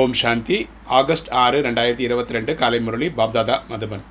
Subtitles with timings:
[0.00, 0.56] ஓம் சாந்தி.
[0.98, 4.04] August ஆறு ரெண்டாயிரத்தி இருபத்தி ரெண்டு காலை முரளி பாப்தாதா மதுபன்.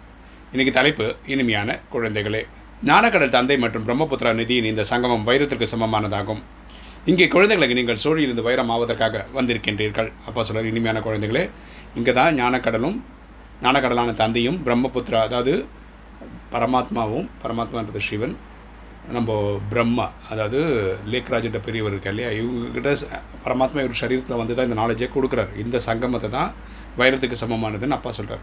[0.53, 2.41] இன்னைக்கு தலைப்பு இனிமையான குழந்தைகளே.
[2.89, 6.41] ஞானக்கடல் தந்தை மற்றும் பிரம்மபுத்திரா நிதியின் இந்த சங்கமம் வைரத்திற்கு சமமானதாகும்.
[7.11, 10.09] இங்கே குழந்தைகளுக்கு நீங்கள் சூழலிருந்து வைரம் ஆவதற்காக வந்திருக்கின்றீர்கள்.
[10.27, 11.43] அப்போ சொல்கிற இனிமையான குழந்தைகளே
[11.99, 12.97] இங்கே தான் ஞானக்கடலும்
[13.65, 15.55] ஞானக்கடலான தந்தையும் பிரம்மபுத்திரா அதாவது
[16.55, 18.35] பரமாத்மாவும் பரமாத்மான்றது சிவன்
[19.09, 20.59] நம்ம பிரம்மா அதாவது
[21.11, 22.29] லேக்ராஜ்ன்ற பெரியவர் இருக்கா இல்லையா?
[22.29, 22.91] இவங்ககிட்ட
[23.45, 25.57] பரமாத்மா இவர் சரீரத்தில் வந்து தான் இந்த நாலேஜை கொடுக்குறாரு.
[25.57, 26.53] இந்த சங்கமத்தை தான்
[26.97, 28.39] வைரத்துக்கு சமமானதுன்னு அப்பா சொல்கிறார்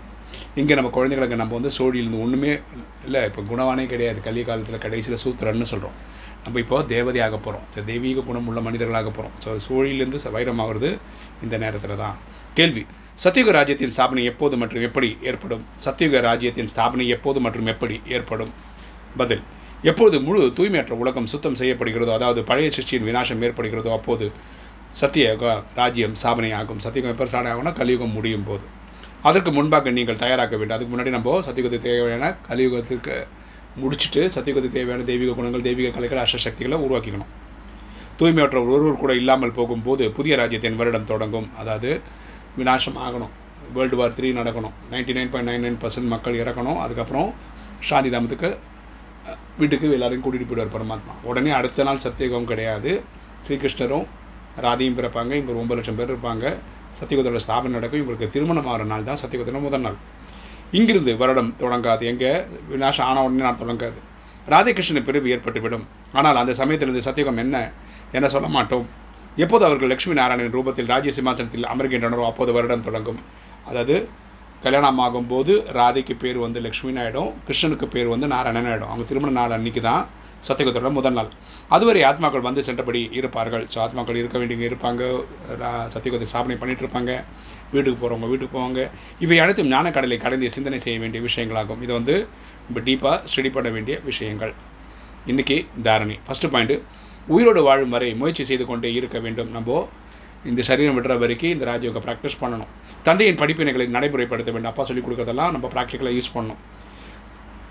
[0.54, 2.58] இங்கே நம்ம குழந்தைகளுக்கு நம்ம வந்து சோழியிலிருந்து ஒன்றுமே
[3.04, 4.20] இல்லை இப்போ குணவானே கிடையாது.
[4.20, 5.96] கலிய காலத்தில் கடைசியில் சூத்திரன்னு சொல்கிறோம்
[6.44, 10.98] நம்ம இப்போ தேவதை ஆக போகிறோம் ஸோ தெய்வீக குணம் உள்ள மனிதர்களாக போகிறோம் ஸோ சோழியிலேருந்து ச- வைரமாகிறது
[11.42, 12.16] இந்த நேரத்தில் தான்.
[12.54, 12.86] கேள்வி.
[13.24, 15.64] சத்தியுக ராஜ்யத்தின் ஸ்தாபனை எப்போது மற்றும் எப்படி ஏற்படும்?
[15.84, 18.52] சத்தியுக ராஜ்யத்தின் ஸ்தாபனை எப்போது மற்றும் எப்படி ஏற்படும்?
[19.16, 19.42] பதில்.
[19.88, 24.26] எப்போது முழு தூய்மையற்ற உலகம் சுத்தம் செய்யப்படுகிறதோ அதாவது பழைய சிருஷ்டியின் விநாசம் ஏற்படுகிறதோ அப்போது
[25.00, 26.80] சத்தியக ராஜ்யம் ஸ்தாபனை ஆகும்
[27.12, 28.64] எப்போ ஸ்டார்ட் ஆகும்னா கலியுகம் முடியும் போது.
[29.28, 30.76] அதற்கு முன்பாக நீங்கள் தயாராக்க வேண்டும்.
[30.76, 33.14] அதுக்கு முன்னாடி நம்ம சத்தியுகத்துக்கு தேவையான கலியுகத்திற்கு
[33.82, 37.30] முடிச்சுட்டு சத்தியுகத்துக்கு தேவையான தெய்வீக குணங்கள் தெய்வீக கலைகள் அஷ்டசக்திகளை உருவாக்கிக்கணும்.
[38.18, 41.48] தூய்மையற்ற ஒருவர் கூட இல்லாமல் போகும்போது புதிய ராஜ்யத்தின் வருடம் தொடங்கும்.
[41.60, 41.90] அதாவது
[42.58, 43.32] விநாசம் ஆகணும்.
[43.76, 44.74] வேர்ல்டு வார் த்ரீ நடக்கணும்.
[44.92, 46.80] Ninety nine point nine nine percent மக்கள் இறக்கணும்.
[46.84, 47.30] அதுக்கப்புறம்
[47.88, 48.50] சாந்தி தாமத்துக்கு
[49.60, 51.14] வீட்டுக்கு எல்லாரையும் கூட்டிகிட்டு போயிடுவார் பரமாத்மா.
[51.22, 53.02] உடனே அடுத்த நாள் சத்தியகம் கிடையாது.
[53.46, 54.06] ஸ்ரீகிருஷ்ணரும்
[54.64, 55.32] ராதையும் பிறப்பாங்க.
[55.40, 56.44] இங்கே ஒரு ஒன்பது லட்சம் பேர் இருப்பாங்க.
[57.00, 58.02] சத்தியகுதோட ஸ்தாபனம் நடக்கும்.
[58.02, 59.98] இவருக்கு திருமணம் ஆகிற நாள் தான் சத்தியகுதோட முதல் நாள்.
[60.78, 62.02] இங்கிருந்து வருடம் தொடங்காது.
[62.02, 62.32] எங்கே?
[62.72, 63.98] விநாசம் ஆன உடனே நான் தொடங்காது.
[64.48, 65.84] ராதாகிருஷ்ணன் பிரிவு ஏற்பட்டுவிடும்.
[66.12, 67.56] ஆனால் அந்த சமயத்திலிருந்து சத்தியகம் என்ன
[68.12, 68.86] என சொல்ல மாட்டோம்.
[69.36, 73.20] எப்போது அவர்கள் லட்சுமி நாராயணன் ரூபத்தில் ராஜ்ய சிம்மாசனத்தில் அமர்கின்றனரோ அப்போது வருடம் தொடங்கும்.
[73.64, 74.08] அதாவது
[74.62, 79.50] கல்யாணம் ஆகும்போது ராதைக்கு பேர் வந்து லக்ஷ்மி ஆகிடும் கிருஷ்ணனுக்கு பேர் வந்து நாராயணன் ஆகிடும் அவங்க திருமண நாள்
[79.50, 80.06] அன்னைக்கு தான்
[80.48, 81.28] சத்தியகுதோட முதல் நாள்.
[81.68, 83.68] அதுவரை ஆத்மாக்கள் வந்து சென்றபடி இருப்பார்கள்.
[83.74, 85.24] ஸோ ஆத்மாக்கள் இருக்க வேண்டியவங்க இருப்பாங்க.
[85.60, 87.24] ரா- சத்தியகுதை ஸ்தாபனை பண்ணிகிட்ருப்பாங்க இருப்பாங்க.
[87.72, 88.90] வீட்டுக்கு போகிறவங்க வீட்டுக்கு போவாங்க.
[89.20, 91.82] இவை அனைத்தும் ஞானக்கடலை கடந்து சிந்தனை செய்ய வேண்டிய விஷயங்களாகும்.
[91.82, 92.26] இது வந்து
[92.70, 94.54] நம்ம டீப்பாக ஸ்டடி பண்ண வேண்டிய விஷயங்கள்.
[95.26, 96.18] இன்றைக்கி தாரணி.
[96.28, 96.80] ஃபஸ்ட்டு பாயிண்ட்டு
[97.26, 99.50] உயிரோடு வாழும் வரை முயற்சி செய்து கொண்டே இருக்க வேண்டும்.
[99.50, 99.88] நம்ம
[100.44, 102.70] இந்த சரீரம் விடுற வரைக்கும் இந்த ராஜயோகா ப்ராக்டிஸ் பண்ணணும்.
[103.02, 104.70] தந்தையின் படிப்பினைகளை நடைமுறைப்படுத்த வேண்டும்.
[104.70, 106.56] அப்பா சொல்லிக் கொடுக்கறதெல்லாம் நம்ம ப்ராக்டிக்கலாக யூஸ் பண்ணணும்.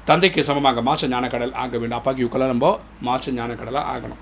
[0.05, 1.99] தந்தைக்கு சமமாக மாச ஞானக்கடல் ஆக வேண்டும்.
[1.99, 4.21] அப்பாக்கு யூக்கெல்லாம் நம்ம மாச ஞானக்கடலாக ஆகணும்.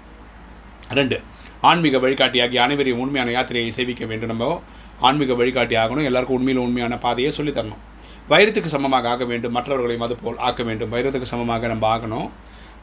[0.90, 1.22] ரெண்டு
[1.62, 4.30] ஆன்மீக வழிகாட்டியாகி அனைவரையும் உண்மையான யாத்திரையை சேவிக்க வேண்டும்.
[4.30, 4.62] நம்ம
[5.00, 6.04] ஆன்மீக வழிகாட்டி ஆகணும்.
[6.04, 7.84] எல்லாருக்கும் உண்மையில் உண்மையான பாதையை சொல்லித்தரணும்
[8.30, 9.52] வைரத்துக்கு சமமாக ஆக வேண்டும்.
[9.52, 10.92] மற்றவர்களையும் அதுபோல் ஆக்க வேண்டும்.
[10.94, 12.30] வைரத்துக்கு சமமாக நம்ம ஆகணும்.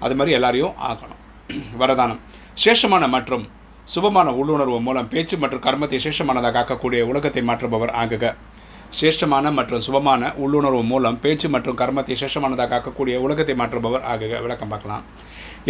[0.00, 1.20] அது மாதிரி எல்லாரையும் ஆக்கணும்
[1.81, 2.20] வரதானம்.
[2.64, 3.48] சேஷமான மற்றும்
[3.93, 8.25] சுபமான உள்ளுணர்வு மூலம் பேச்சு மற்றும் கர்மத்தை சேஷமானதாக ஆக்கக்கூடிய உலகத்தை மாற்றுபவர் ஆகுக
[8.99, 15.05] சிரேஷ்டமான மற்றும் சுபமான உள்ளுணர்வு மூலம் பேச்சு மற்றும் கர்மத்தை சேஷமானதாக ஆக்கக்கூடிய உலகத்தை மாற்றுபவர் ஆகுக விளக்கம் பார்க்கலாம்.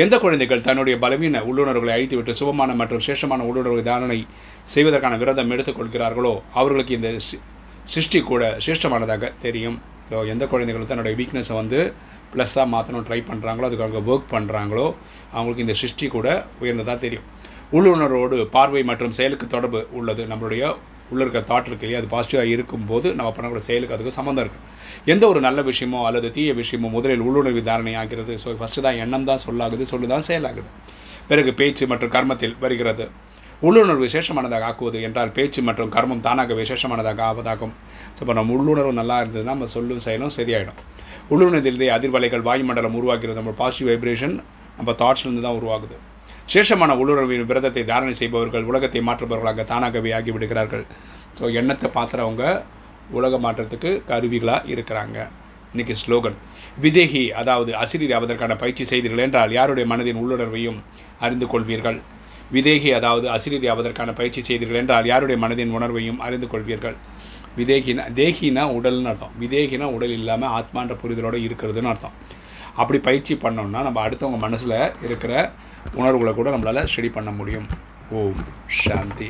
[0.03, 4.21] எந்த குழந்தைகள் தன்னுடைய பலவீன உள்ளுணர்வுகளை அழித்துவிட்டு சுபமான மற்றும் சிரேஷ்டமான உள்ளுணர்வு தாரணை
[4.75, 7.11] செய்வதற்கான விரதம் எடுத்துக்கொள்கிறார்களோ அவர்களுக்கு இந்த
[7.95, 9.79] சிருஷ்டி கூட சிரேஷ்டமானதாக தெரியும்.
[10.11, 11.81] ஸோ எந்த குழந்தைகள் தன்னுடைய வீக்னஸை வந்து
[12.33, 14.87] ப்ளஸ்ஸாக மாற்றணும் ட்ரை பண்ணுறாங்களோ அதுக்கு அவங்க ஒர்க் பண்ணுறாங்களோ
[15.35, 16.29] அவங்களுக்கு இந்த சிருஷ்டி கூட
[16.63, 17.27] உயர்ந்ததாக தெரியும்.
[17.77, 20.25] உள்ளுணர்வோடு பார்வை மற்றும் செயலுக்கு தொடர்பு உள்ளது.
[20.33, 20.65] நம்மளுடைய
[21.13, 22.01] உள்ள இருக்கிற தாட் இருக்கு இல்லையா?
[22.03, 24.63] அது பாசிட்டிவாக இருக்கும்போது நம்ம பண்ணக்கூடிய செயலுக்கு அதுக்கு சம்மந்தம் இருக்குது
[25.13, 28.35] எந்த ஒரு நல்ல விஷயமோ அல்லது தீய விஷயமோ முதலில் உள்ளுணர்வு தாரணை ஆகிறது.
[28.43, 30.69] ஸோ ஃபஸ்ட்டு தான் எண்ணம் தான் சொல்லாகுது சொல்லு தான் செயலாகுது.
[31.29, 33.07] பிறகு பேச்சு மற்றும் கர்மத்தில் வருகிறது.
[33.67, 37.75] உள்ளுணர்வு விசேஷமானதாக ஆக்குவது என்றால் பேச்சு மற்றும் கர்மம் தானாக விசேஷமானதாக ஆவதாகும்.
[38.17, 40.81] ஸோ இப்போ நம்ம உள்ளுணர்வு நல்லா இருந்ததுன்னா நம்ம சொல்லும் செயலும் சரியாயிடும்.
[41.35, 43.39] உள்ளுணர்விலே அதிர்வலைகள் வாயுமண்டலம் உருவாகிறது.
[43.41, 44.35] நம்ம பாசிட்டிவ் வைப்ரேஷன்
[44.79, 45.97] நம்ம தாட்ஸ்லேருந்து தான் உருவாகுது.
[46.53, 50.85] சேஷமான உள்ளுறவின் விரதத்தை தாரணை செய்பவர்கள் உலகத்தை மாற்றுபவர்களாக தானாகவே ஆகிவிடுகிறார்கள்.
[51.39, 52.45] ஸோ எண்ணத்தை பார்த்துறவங்க
[53.19, 55.19] உலக மாற்றத்துக்கு கருவிகளாக இருக்கிறாங்க.
[55.73, 56.37] இன்னைக்கு ஸ்லோகன்.
[56.85, 60.79] விதேகி அதாவது அசிரியர் ஆவதற்கான பயிற்சி செய்தீர்கள் என்றால் யாருடைய மனதின் உள்ளுணர்வையும்
[61.27, 61.99] அறிந்து கொள்வீர்கள்.
[62.57, 66.97] விதேகி அதாவது அசிரியர் ஆவதற்கான பயிற்சி செய்தீர்கள் என்றால் யாருடைய மனதின் உணர்வையும் அறிந்து கொள்வீர்கள்.
[67.59, 69.35] விதேகினா தேகினா உடல்னு அர்த்தம்.
[69.43, 72.15] விதேகினா உடல் இல்லாமல் ஆத்மான்ற புரிதலோடு இருக்கிறதுன்னு அர்த்தம்.
[72.77, 75.33] அப்படி பயிற்சி பண்ணோம்னா நம்ம அடுத்தவங்க மனசில் இருக்கிற
[75.93, 77.69] உணர்வுகளை கூட நம்மளால் ஸ்டடி பண்ண முடியும்.
[78.11, 78.43] ஓம்
[78.83, 79.29] சாந்தி.